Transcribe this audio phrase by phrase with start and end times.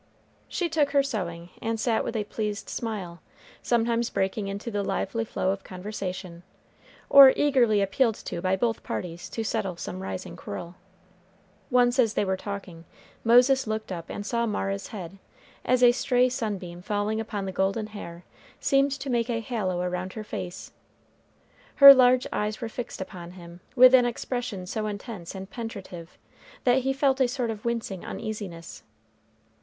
[0.49, 3.21] She took her sewing and sat with a pleased smile,
[3.61, 6.41] sometimes breaking into the lively flow of conversation,
[7.07, 10.73] or eagerly appealed to by both parties to settle some rising quarrel.
[11.69, 12.83] Once, as they were talking,
[13.23, 15.19] Moses looked up and saw Mara's head,
[15.63, 18.23] as a stray sunbeam falling upon the golden hair
[18.59, 20.71] seemed to make a halo around her face.
[21.75, 26.17] Her large eyes were fixed upon him with an expression so intense and penetrative,
[26.63, 28.81] that he felt a sort of wincing uneasiness.